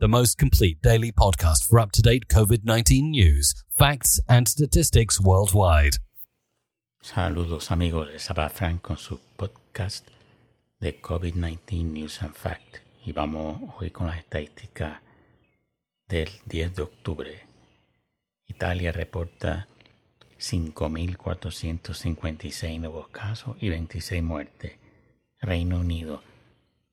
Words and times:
the 0.00 0.06
most 0.06 0.38
complete 0.38 0.80
daily 0.80 1.10
podcast 1.10 1.68
for 1.68 1.80
up 1.80 1.90
to 1.90 2.00
date 2.00 2.28
COVID 2.28 2.64
19 2.64 3.10
news, 3.10 3.52
facts, 3.76 4.20
and 4.28 4.46
statistics 4.46 5.20
worldwide. 5.20 5.96
Saludos 7.02 7.72
amigos, 7.72 8.06
les 8.12 8.30
habla 8.30 8.48
Frank 8.48 8.80
con 8.82 8.96
su 8.96 9.18
podcast 9.36 10.06
de 10.80 11.00
COVID-19 11.00 11.84
News 11.84 12.22
and 12.22 12.32
Fact. 12.34 12.78
Y 13.04 13.10
vamos 13.12 13.74
hoy 13.80 13.90
con 13.90 14.06
las 14.06 14.18
estadísticas 14.18 15.00
del 16.06 16.30
10 16.46 16.76
de 16.76 16.82
octubre. 16.82 17.40
Italia 18.46 18.92
reporta 18.92 19.66
5.456 20.38 22.78
nuevos 22.78 23.08
casos 23.08 23.56
y 23.60 23.68
26 23.68 24.22
muertes. 24.22 24.78
Reino 25.40 25.80
Unido 25.80 26.22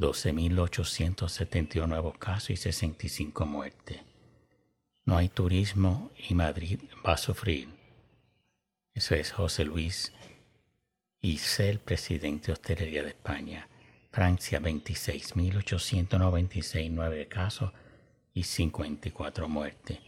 12.871 0.00 1.86
nuevos 1.86 2.16
casos 2.16 2.50
y 2.50 2.56
65 2.56 3.44
muertes. 3.44 4.00
No 5.04 5.18
hay 5.18 5.28
turismo 5.28 6.10
y 6.28 6.34
Madrid 6.34 6.80
va 7.06 7.12
a 7.12 7.18
sufrir. 7.18 7.68
Eso 8.94 9.14
es 9.14 9.30
José 9.30 9.64
Luis 9.64 10.12
el 11.58 11.80
presidente 11.80 12.46
de 12.46 12.54
Hostelería 12.54 13.02
de 13.02 13.10
España. 13.10 13.68
Francia, 14.10 14.58
26.896 14.58 16.90
nueve 16.90 17.28
casos 17.28 17.72
y 18.32 18.44
54 18.44 19.48
muertes. 19.48 19.98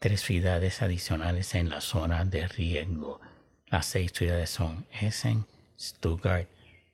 tres 0.00 0.20
ciudades 0.20 0.82
adicionales 0.82 1.54
en 1.54 1.68
la 1.68 1.80
zona 1.80 2.24
de 2.24 2.48
riesgo 2.48 3.20
las 3.68 3.86
seis 3.86 4.12
ciudades 4.12 4.50
son 4.50 4.86
Essen, 5.00 5.46
Stuttgart, 5.78 6.48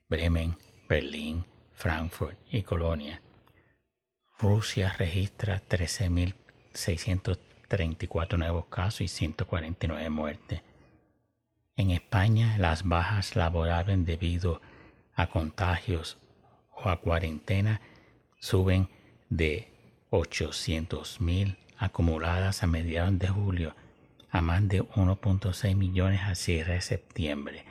Bremen, 0.08 0.56
Berlín, 0.88 1.44
Frankfurt 1.72 2.38
y 2.50 2.62
Colonia. 2.62 3.20
Rusia 4.38 4.94
registra 4.98 5.62
13.634 5.68 8.38
nuevos 8.38 8.66
casos 8.66 9.00
y 9.02 9.08
149 9.08 10.10
muertes. 10.10 10.62
En 11.76 11.90
España, 11.90 12.56
las 12.58 12.86
bajas 12.86 13.34
laborables 13.36 14.04
debido 14.04 14.60
a 15.14 15.28
contagios 15.28 16.18
o 16.70 16.88
a 16.88 17.00
cuarentena 17.00 17.80
suben 18.40 18.88
de 19.28 19.68
800.000 20.10 21.56
acumuladas 21.78 22.62
a 22.62 22.66
mediados 22.66 23.18
de 23.18 23.28
julio 23.28 23.74
a 24.32 24.40
más 24.40 24.66
de 24.66 24.82
1.6 24.82 25.76
millones 25.76 26.22
a 26.22 26.34
cierre 26.34 26.74
de 26.74 26.80
septiembre 26.80 27.66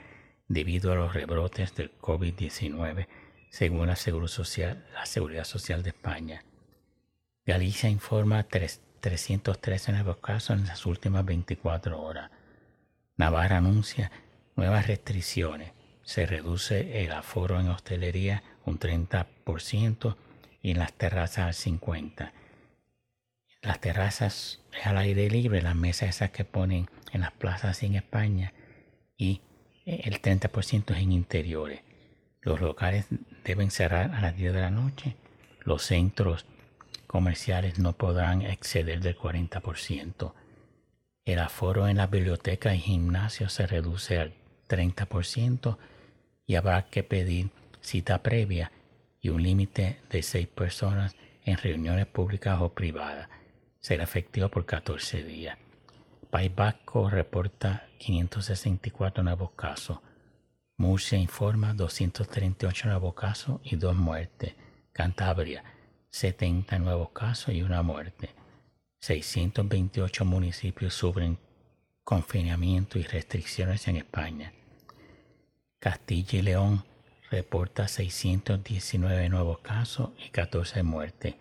debido 0.46 0.92
a 0.92 0.94
los 0.94 1.12
rebrotes 1.12 1.74
del 1.74 1.90
COVID-19 1.98 3.08
según 3.50 3.88
la, 3.88 3.96
Social, 3.96 4.86
la 4.94 5.04
Seguridad 5.04 5.44
Social 5.44 5.82
de 5.82 5.90
España. 5.90 6.44
Galicia 7.44 7.90
informa 7.90 8.44
313 8.44 9.92
nuevos 9.92 10.18
casos 10.18 10.56
en 10.56 10.66
las 10.66 10.86
últimas 10.86 11.24
24 11.24 12.00
horas. 12.00 12.30
Navarra 13.16 13.58
anuncia 13.58 14.12
nuevas 14.54 14.86
restricciones. 14.86 15.72
Se 16.02 16.26
reduce 16.26 17.04
el 17.04 17.12
aforo 17.12 17.58
en 17.60 17.68
hostelería 17.68 18.42
un 18.64 18.78
30% 18.78 20.16
y 20.62 20.70
en 20.70 20.78
las 20.78 20.92
terrazas 20.92 21.38
al 21.46 21.54
50%. 21.74 22.30
Las 23.62 23.80
terrazas 23.80 24.58
al 24.82 24.98
aire 24.98 25.30
libre, 25.30 25.62
las 25.62 25.76
mesas 25.76 26.08
esas 26.08 26.30
que 26.30 26.44
ponen 26.44 26.88
en 27.12 27.20
las 27.20 27.30
plazas 27.30 27.84
en 27.84 27.94
España 27.94 28.52
y 29.16 29.40
el 29.86 30.20
30% 30.20 30.90
es 30.90 30.98
en 30.98 31.12
interiores. 31.12 31.80
Los 32.40 32.60
locales 32.60 33.06
deben 33.44 33.70
cerrar 33.70 34.12
a 34.16 34.20
las 34.20 34.36
10 34.36 34.52
de 34.52 34.60
la 34.60 34.70
noche. 34.70 35.14
Los 35.60 35.84
centros 35.84 36.44
comerciales 37.06 37.78
no 37.78 37.92
podrán 37.92 38.42
exceder 38.42 39.00
del 39.00 39.16
40%. 39.16 40.32
El 41.24 41.38
aforo 41.38 41.86
en 41.86 41.98
las 41.98 42.10
bibliotecas 42.10 42.74
y 42.74 42.80
gimnasios 42.80 43.52
se 43.52 43.68
reduce 43.68 44.18
al 44.18 44.34
30% 44.68 45.78
y 46.48 46.56
habrá 46.56 46.86
que 46.86 47.04
pedir 47.04 47.50
cita 47.80 48.24
previa 48.24 48.72
y 49.20 49.28
un 49.28 49.40
límite 49.40 50.00
de 50.10 50.24
6 50.24 50.48
personas 50.48 51.14
en 51.44 51.58
reuniones 51.58 52.06
públicas 52.06 52.60
o 52.60 52.70
privadas 52.70 53.28
será 53.82 54.04
efectivo 54.04 54.48
por 54.48 54.64
14 54.64 55.22
días. 55.24 55.58
País 56.30 56.54
Vasco 56.54 57.10
reporta 57.10 57.88
564 57.98 59.22
nuevos 59.22 59.50
casos. 59.50 59.98
Murcia 60.78 61.18
informa 61.18 61.74
238 61.74 62.88
nuevos 62.88 63.14
casos 63.14 63.60
y 63.64 63.76
dos 63.76 63.94
muertes. 63.94 64.54
Cantabria, 64.92 65.62
70 66.10 66.78
nuevos 66.78 67.10
casos 67.10 67.54
y 67.54 67.62
una 67.62 67.82
muerte. 67.82 68.30
628 69.00 70.24
municipios 70.24 70.94
sufren 70.94 71.38
confinamiento 72.04 72.98
y 72.98 73.02
restricciones 73.02 73.88
en 73.88 73.96
España. 73.96 74.52
Castilla 75.78 76.38
y 76.38 76.42
León 76.42 76.84
reporta 77.30 77.88
619 77.88 79.28
nuevos 79.28 79.58
casos 79.58 80.10
y 80.24 80.30
14 80.30 80.82
muertes. 80.82 81.34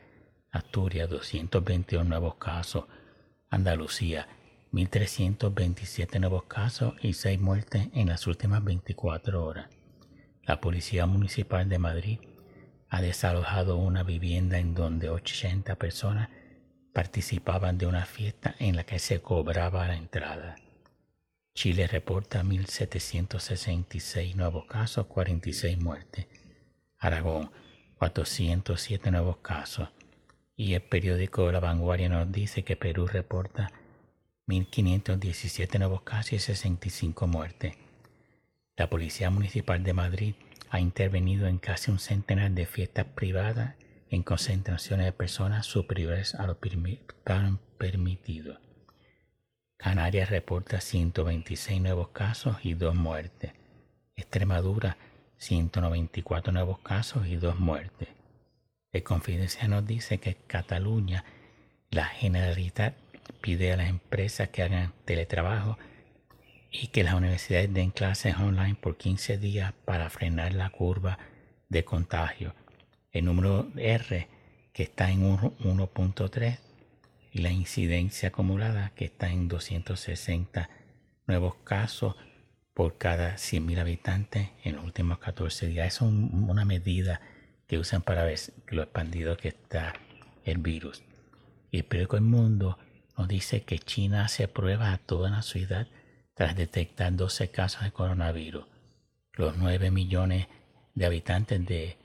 Asturias 0.51 1.09
221 1.09 2.03
nuevos 2.03 2.35
casos, 2.35 2.83
Andalucía 3.49 4.27
1.327 4.73 6.19
nuevos 6.19 6.43
casos 6.43 6.93
y 7.01 7.13
6 7.13 7.39
muertes 7.39 7.87
en 7.93 8.09
las 8.09 8.27
últimas 8.27 8.61
24 8.61 9.45
horas. 9.45 9.69
La 10.43 10.59
Policía 10.59 11.05
Municipal 11.05 11.69
de 11.69 11.79
Madrid 11.79 12.19
ha 12.89 13.01
desalojado 13.01 13.77
una 13.77 14.03
vivienda 14.03 14.59
en 14.59 14.73
donde 14.73 15.09
80 15.09 15.75
personas 15.75 16.29
participaban 16.93 17.77
de 17.77 17.87
una 17.87 18.05
fiesta 18.05 18.55
en 18.59 18.75
la 18.75 18.83
que 18.83 18.99
se 18.99 19.21
cobraba 19.21 19.87
la 19.87 19.95
entrada. 19.95 20.57
Chile 21.53 21.87
reporta 21.87 22.43
1.766 22.43 24.35
nuevos 24.35 24.65
casos, 24.65 25.07
46 25.07 25.77
muertes. 25.77 26.27
Aragón, 26.97 27.51
407 27.97 29.11
nuevos 29.11 29.37
casos, 29.37 29.89
y 30.61 30.75
el 30.75 30.81
periódico 30.83 31.51
La 31.51 31.59
Vanguardia 31.59 32.07
nos 32.07 32.31
dice 32.31 32.61
que 32.61 32.75
Perú 32.75 33.07
reporta 33.07 33.71
1.517 34.47 35.79
nuevos 35.79 36.03
casos 36.03 36.33
y 36.33 36.39
65 36.39 37.25
muertes. 37.25 37.73
La 38.77 38.87
Policía 38.87 39.31
Municipal 39.31 39.83
de 39.83 39.93
Madrid 39.93 40.35
ha 40.69 40.79
intervenido 40.79 41.47
en 41.47 41.57
casi 41.57 41.89
un 41.89 41.97
centenar 41.97 42.51
de 42.51 42.67
fiestas 42.67 43.07
privadas 43.07 43.73
en 44.11 44.21
concentraciones 44.21 45.07
de 45.07 45.13
personas 45.13 45.65
superiores 45.65 46.35
a 46.35 46.45
lo 46.45 46.59
permitido. 47.79 48.59
Canarias 49.77 50.29
reporta 50.29 50.79
126 50.79 51.81
nuevos 51.81 52.09
casos 52.09 52.57
y 52.61 52.75
2 52.75 52.93
muertes. 52.93 53.53
Extremadura 54.15 54.95
194 55.37 56.53
nuevos 56.53 56.77
casos 56.81 57.25
y 57.25 57.37
2 57.37 57.59
muertes. 57.59 58.20
El 58.93 59.03
Confidencia 59.03 59.69
nos 59.69 59.87
dice 59.87 60.17
que 60.17 60.35
Cataluña, 60.35 61.23
la 61.91 62.05
Generalitat 62.05 62.95
pide 63.39 63.71
a 63.71 63.77
las 63.77 63.89
empresas 63.89 64.49
que 64.49 64.63
hagan 64.63 64.93
teletrabajo 65.05 65.77
y 66.69 66.87
que 66.87 67.03
las 67.03 67.13
universidades 67.13 67.73
den 67.73 67.91
clases 67.91 68.35
online 68.35 68.75
por 68.75 68.97
15 68.97 69.37
días 69.37 69.73
para 69.85 70.09
frenar 70.09 70.53
la 70.53 70.69
curva 70.71 71.19
de 71.69 71.85
contagio. 71.85 72.53
El 73.13 73.25
número 73.25 73.71
R 73.77 74.27
que 74.73 74.83
está 74.83 75.09
en 75.09 75.21
1.3 75.21 76.59
y 77.31 77.39
la 77.39 77.51
incidencia 77.51 78.29
acumulada 78.29 78.91
que 78.95 79.05
está 79.05 79.29
en 79.29 79.47
260 79.47 80.69
nuevos 81.27 81.55
casos 81.63 82.15
por 82.73 82.97
cada 82.97 83.35
100.000 83.35 83.79
habitantes 83.79 84.49
en 84.65 84.75
los 84.75 84.83
últimos 84.83 85.19
14 85.19 85.67
días. 85.67 85.87
Es 85.87 86.01
una 86.01 86.65
medida 86.65 87.21
que 87.71 87.79
usan 87.79 88.01
para 88.01 88.25
ver 88.25 88.37
lo 88.67 88.83
expandido 88.83 89.37
que 89.37 89.47
está 89.47 89.93
el 90.43 90.57
virus. 90.57 91.03
Y 91.71 91.77
el 91.77 91.85
periódico 91.85 92.17
El 92.17 92.23
Mundo 92.23 92.77
nos 93.17 93.29
dice 93.29 93.63
que 93.63 93.79
China 93.79 94.25
hace 94.25 94.49
pruebas 94.49 94.93
a 94.93 94.97
toda 94.97 95.29
la 95.29 95.41
ciudad 95.41 95.87
tras 96.33 96.57
detectar 96.57 97.15
12 97.15 97.49
casos 97.49 97.83
de 97.83 97.93
coronavirus. 97.93 98.65
Los 99.31 99.55
9 99.55 99.89
millones 99.89 100.47
de 100.95 101.05
habitantes 101.05 101.65
de 101.65 101.97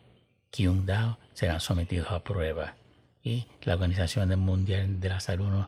Qingdao 0.50 1.18
serán 1.32 1.58
sometidos 1.58 2.12
a 2.12 2.22
prueba. 2.22 2.76
Y 3.24 3.48
la 3.62 3.74
Organización 3.74 4.38
Mundial 4.38 5.00
de 5.00 5.08
la 5.08 5.18
Salud 5.18 5.66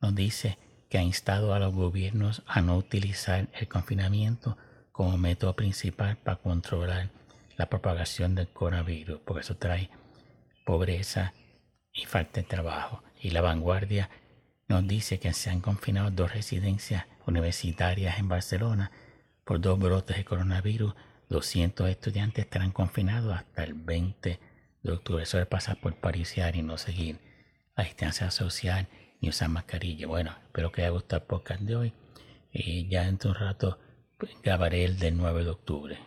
nos 0.00 0.14
dice 0.14 0.56
que 0.88 0.96
ha 0.96 1.02
instado 1.02 1.52
a 1.52 1.58
los 1.58 1.74
gobiernos 1.74 2.42
a 2.46 2.62
no 2.62 2.78
utilizar 2.78 3.48
el 3.52 3.68
confinamiento 3.68 4.56
como 4.92 5.18
método 5.18 5.54
principal 5.56 6.16
para 6.16 6.38
controlar 6.38 7.10
la 7.56 7.68
propagación 7.68 8.34
del 8.34 8.48
coronavirus, 8.48 9.20
porque 9.24 9.40
eso 9.40 9.56
trae 9.56 9.90
pobreza 10.64 11.32
y 11.92 12.04
falta 12.04 12.40
de 12.40 12.46
trabajo. 12.46 13.02
Y 13.20 13.30
la 13.30 13.40
vanguardia 13.40 14.10
nos 14.68 14.86
dice 14.86 15.18
que 15.18 15.32
se 15.32 15.50
han 15.50 15.60
confinado 15.60 16.10
dos 16.10 16.32
residencias 16.32 17.06
universitarias 17.26 18.18
en 18.18 18.28
Barcelona 18.28 18.90
por 19.44 19.60
dos 19.60 19.78
brotes 19.78 20.16
de 20.16 20.24
coronavirus. 20.24 20.94
200 21.28 21.88
estudiantes 21.88 22.44
estarán 22.44 22.70
confinados 22.70 23.34
hasta 23.34 23.64
el 23.64 23.74
20 23.74 24.40
de 24.82 24.92
octubre. 24.92 25.22
Eso 25.22 25.40
es 25.40 25.46
pasar 25.46 25.80
por 25.80 25.96
pariciar 25.96 26.56
y 26.56 26.62
no 26.62 26.78
seguir 26.78 27.18
la 27.76 27.84
distancia 27.84 28.30
social 28.30 28.88
ni 29.20 29.28
usar 29.28 29.48
mascarilla. 29.48 30.06
Bueno, 30.06 30.32
espero 30.46 30.70
que 30.72 30.82
haya 30.82 30.90
gustado 30.90 31.22
el 31.22 31.26
podcast 31.26 31.62
de 31.62 31.76
hoy. 31.76 31.92
Y 32.52 32.88
ya 32.88 33.04
dentro 33.04 33.32
de 33.32 33.38
un 33.38 33.44
rato 33.46 33.78
pues, 34.18 34.32
grabaré 34.42 34.84
el 34.84 34.98
del 34.98 35.16
9 35.16 35.44
de 35.44 35.50
octubre. 35.50 35.98